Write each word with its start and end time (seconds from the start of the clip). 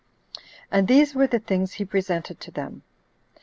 And 0.71 0.87
these 0.87 1.13
were 1.13 1.27
the 1.27 1.37
things 1.37 1.73
he 1.73 1.85
presented 1.85 2.39
to 2.39 2.49
them. 2.49 2.81